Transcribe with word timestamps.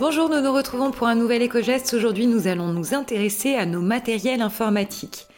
Bonjour, 0.00 0.28
nous 0.28 0.40
nous 0.40 0.52
retrouvons 0.52 0.90
pour 0.90 1.06
un 1.06 1.14
nouvel 1.14 1.40
éco-geste. 1.42 1.94
Aujourd'hui, 1.94 2.26
nous 2.26 2.48
allons 2.48 2.72
nous 2.72 2.94
intéresser 2.94 3.54
à 3.54 3.64
nos 3.64 3.80
matériels 3.80 4.42
informatiques. 4.42 5.28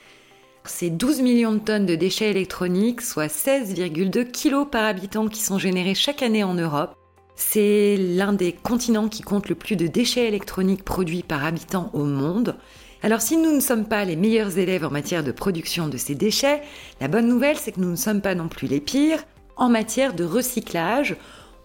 C'est 0.65 0.89
12 0.89 1.21
millions 1.21 1.53
de 1.53 1.59
tonnes 1.59 1.85
de 1.85 1.95
déchets 1.95 2.31
électroniques, 2.31 3.03
soit 3.03 3.27
16,2 3.27 4.25
kg 4.25 4.67
par 4.67 4.87
habitant 4.87 5.29
qui 5.29 5.43
sont 5.43 5.59
générés 5.59 5.95
chaque 5.95 6.23
année 6.23 6.43
en 6.43 6.55
Europe. 6.55 6.95
C'est 7.35 7.99
l'un 7.99 8.33
des 8.33 8.53
continents 8.53 9.11
qui 9.11 9.21
compte 9.21 9.51
le 9.51 9.57
plus 9.57 9.77
de 9.77 9.89
déchets 9.89 10.27
électroniques 10.27 10.85
produits 10.85 11.23
par 11.23 11.45
habitant 11.45 11.91
au 11.93 12.05
monde. 12.05 12.57
Alors 13.03 13.21
si 13.21 13.37
nous 13.37 13.53
ne 13.53 13.61
sommes 13.61 13.87
pas 13.87 14.07
les 14.07 14.17
meilleurs 14.17 14.57
élèves 14.57 14.87
en 14.87 14.91
matière 14.91 15.23
de 15.23 15.33
production 15.33 15.89
de 15.89 15.99
ces 15.99 16.15
déchets, 16.15 16.63
la 17.03 17.09
bonne 17.09 17.29
nouvelle 17.29 17.59
c'est 17.59 17.73
que 17.73 17.81
nous 17.81 17.91
ne 17.91 17.97
sommes 17.97 18.23
pas 18.23 18.35
non 18.35 18.49
plus 18.49 18.69
les 18.69 18.81
pires. 18.81 19.23
En 19.57 19.69
matière 19.69 20.15
de 20.15 20.25
recyclage, 20.25 21.15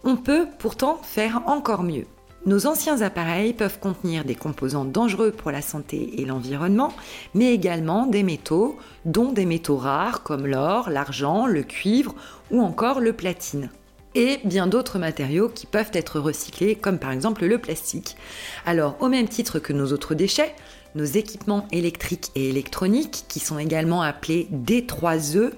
on 0.03 0.17
peut 0.17 0.45
pourtant 0.59 0.99
faire 1.03 1.43
encore 1.45 1.83
mieux. 1.83 2.05
Nos 2.47 2.65
anciens 2.65 3.03
appareils 3.03 3.53
peuvent 3.53 3.77
contenir 3.77 4.25
des 4.25 4.33
composants 4.33 4.83
dangereux 4.83 5.31
pour 5.31 5.51
la 5.51 5.61
santé 5.61 6.19
et 6.19 6.25
l'environnement, 6.25 6.91
mais 7.35 7.53
également 7.53 8.07
des 8.07 8.23
métaux, 8.23 8.79
dont 9.05 9.31
des 9.31 9.45
métaux 9.45 9.77
rares 9.77 10.23
comme 10.23 10.47
l'or, 10.47 10.89
l'argent, 10.89 11.45
le 11.45 11.61
cuivre 11.61 12.15
ou 12.49 12.61
encore 12.61 12.99
le 12.99 13.13
platine. 13.13 13.69
Et 14.15 14.39
bien 14.43 14.65
d'autres 14.65 14.97
matériaux 14.97 15.49
qui 15.49 15.67
peuvent 15.67 15.91
être 15.93 16.19
recyclés, 16.19 16.73
comme 16.73 16.97
par 16.97 17.11
exemple 17.11 17.45
le 17.45 17.59
plastique. 17.59 18.17
Alors, 18.65 18.97
au 19.01 19.07
même 19.07 19.27
titre 19.27 19.59
que 19.59 19.71
nos 19.71 19.91
autres 19.93 20.15
déchets, 20.15 20.55
nos 20.95 21.05
équipements 21.05 21.67
électriques 21.71 22.31
et 22.33 22.49
électroniques, 22.49 23.25
qui 23.27 23.39
sont 23.39 23.59
également 23.59 24.01
appelés 24.01 24.47
D3E, 24.51 25.51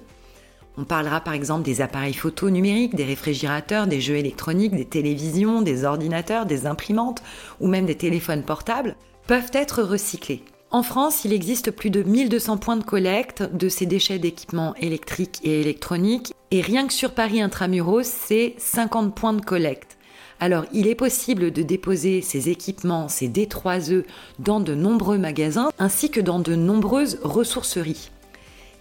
on 0.77 0.85
parlera 0.85 1.21
par 1.21 1.33
exemple 1.33 1.63
des 1.63 1.81
appareils 1.81 2.13
photo 2.13 2.49
numériques, 2.49 2.95
des 2.95 3.03
réfrigérateurs, 3.03 3.87
des 3.87 4.01
jeux 4.01 4.15
électroniques, 4.15 4.75
des 4.75 4.85
télévisions, 4.85 5.61
des 5.61 5.85
ordinateurs, 5.85 6.45
des 6.45 6.65
imprimantes 6.65 7.21
ou 7.59 7.67
même 7.67 7.85
des 7.85 7.95
téléphones 7.95 8.43
portables, 8.43 8.95
peuvent 9.27 9.51
être 9.53 9.83
recyclés. 9.83 10.43
En 10.71 10.81
France, 10.81 11.23
il 11.23 11.33
existe 11.33 11.69
plus 11.69 11.91
de 11.91 12.01
1200 12.01 12.57
points 12.57 12.77
de 12.77 12.83
collecte 12.83 13.43
de 13.43 13.69
ces 13.69 13.85
déchets 13.85 14.17
d'équipements 14.17 14.73
électriques 14.77 15.39
et 15.43 15.61
électroniques, 15.61 16.33
et 16.49 16.61
rien 16.61 16.87
que 16.87 16.93
sur 16.93 17.11
Paris 17.11 17.41
intramuros, 17.41 18.07
c'est 18.07 18.55
50 18.57 19.13
points 19.13 19.33
de 19.33 19.45
collecte. 19.45 19.97
Alors, 20.39 20.65
il 20.73 20.87
est 20.87 20.95
possible 20.95 21.51
de 21.51 21.61
déposer 21.61 22.23
ces 22.23 22.49
équipements, 22.49 23.07
ces 23.07 23.29
D3E, 23.29 24.03
dans 24.39 24.59
de 24.59 24.73
nombreux 24.73 25.19
magasins, 25.19 25.69
ainsi 25.77 26.09
que 26.09 26.19
dans 26.19 26.39
de 26.39 26.55
nombreuses 26.55 27.19
ressourceries. 27.21 28.09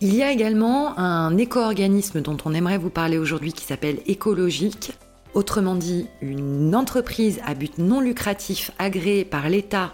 Il 0.04 0.16
y 0.16 0.24
a 0.24 0.32
également 0.32 0.98
un 0.98 1.38
éco-organisme 1.38 2.22
dont 2.22 2.36
on 2.44 2.54
aimerait 2.54 2.76
vous 2.76 2.90
parler 2.90 3.18
aujourd'hui 3.18 3.52
qui 3.52 3.64
s'appelle 3.64 4.00
Écologique. 4.06 4.94
Autrement 5.32 5.76
dit, 5.76 6.08
une 6.20 6.74
entreprise 6.74 7.38
à 7.46 7.54
but 7.54 7.78
non 7.78 8.00
lucratif 8.00 8.72
agréée 8.80 9.24
par 9.24 9.48
l'État 9.48 9.92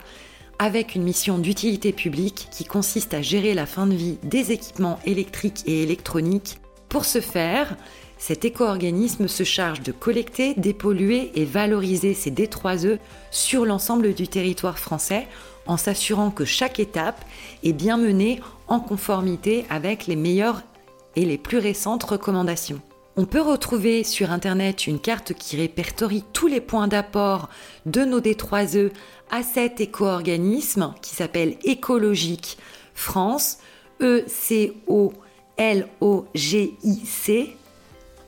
avec 0.59 0.95
une 0.95 1.03
mission 1.03 1.37
d'utilité 1.37 1.93
publique 1.93 2.49
qui 2.51 2.65
consiste 2.65 3.13
à 3.13 3.21
gérer 3.21 3.53
la 3.53 3.67
fin 3.67 3.87
de 3.87 3.95
vie 3.95 4.17
des 4.23 4.51
équipements 4.51 4.99
électriques 5.05 5.63
et 5.67 5.83
électroniques. 5.83 6.59
Pour 6.89 7.05
ce 7.05 7.21
faire, 7.21 7.77
cet 8.17 8.47
éco-organisme 8.47 9.29
se 9.29 9.45
charge 9.45 9.83
de 9.83 9.93
collecter, 9.93 10.55
dépolluer 10.57 11.33
et 11.35 11.45
valoriser 11.45 12.15
ces 12.15 12.31
D3E 12.31 12.99
sur 13.31 13.67
l'ensemble 13.67 14.15
du 14.15 14.27
territoire 14.27 14.79
français 14.79 15.29
en 15.69 15.77
s'assurant 15.77 16.33
que 16.33 16.45
chaque 16.45 16.81
étape 16.81 17.25
est 17.63 17.73
bien 17.73 17.97
menée 17.97 18.41
en 18.67 18.81
conformité 18.81 19.65
avec 19.71 20.09
les 20.09 20.17
meilleures 20.17 20.63
et 21.15 21.25
les 21.25 21.39
plus 21.39 21.59
récentes 21.59 22.03
recommandations. 22.03 22.81
On 23.17 23.25
peut 23.25 23.41
retrouver 23.41 24.05
sur 24.05 24.31
Internet 24.31 24.87
une 24.87 25.01
carte 25.01 25.35
qui 25.35 25.57
répertorie 25.57 26.23
tous 26.33 26.47
les 26.47 26.61
points 26.61 26.87
d'apport 26.89 27.49
de 27.85 28.05
nos 28.05 28.21
D3E 28.21 28.93
à 29.31 29.43
cet 29.43 29.81
éco-organisme 29.81 30.95
qui 31.03 31.15
s'appelle 31.15 31.57
Écologique 31.65 32.59
France, 32.95 33.59
E-C-O-L-O-G-I-C. 34.01 34.77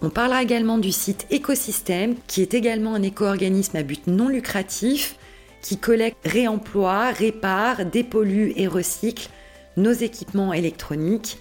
On 0.02 0.10
parlera 0.10 0.42
également 0.42 0.78
du 0.78 0.90
site 0.90 1.26
Écosystème, 1.30 2.16
qui 2.26 2.42
est 2.42 2.54
également 2.54 2.94
un 2.94 3.02
éco-organisme 3.02 3.76
à 3.76 3.84
but 3.84 4.06
non 4.08 4.28
lucratif 4.28 5.14
qui 5.62 5.76
collecte, 5.76 6.18
réemploie, 6.26 7.10
répare, 7.10 7.84
dépollue 7.84 8.52
et 8.56 8.66
recycle 8.66 9.28
nos 9.76 9.92
équipements 9.92 10.52
électroniques 10.52 11.38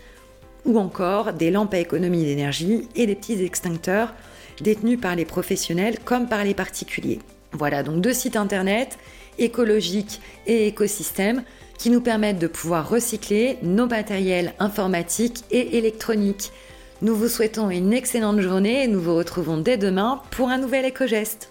ou 0.66 0.78
encore 0.78 1.34
des 1.34 1.52
lampes 1.52 1.74
à 1.74 1.80
économie 1.80 2.24
d'énergie 2.24 2.88
et 2.96 3.06
des 3.06 3.16
petits 3.16 3.44
extincteurs 3.44 4.13
détenus 4.62 5.00
par 5.00 5.16
les 5.16 5.25
professionnels 5.25 6.00
comme 6.03 6.28
par 6.28 6.44
les 6.44 6.53
particuliers. 6.53 7.19
Voilà 7.52 7.81
donc 7.81 8.02
deux 8.02 8.13
sites 8.13 8.35
internet 8.35 8.97
écologiques 9.38 10.22
et 10.47 10.68
écosystèmes 10.68 11.44
qui 11.78 11.90
nous 11.90 12.01
permettent 12.01 12.40
de 12.40 12.47
pouvoir 12.47 12.90
recycler 12.90 13.57
nos 13.63 13.88
matériels 13.88 14.53
informatiques 14.59 15.44
et 15.50 15.78
électroniques. 15.78 16.51
Nous 17.01 17.16
vous 17.16 17.30
souhaitons 17.30 17.69
une 17.69 17.94
excellente 17.94 18.41
journée 18.41 18.84
et 18.84 18.88
nous 18.88 19.00
vous 19.00 19.16
retrouvons 19.16 19.57
dès 19.57 19.78
demain 19.78 20.22
pour 20.31 20.50
un 20.50 20.57
nouvel 20.57 20.84
éco-geste. 20.84 21.50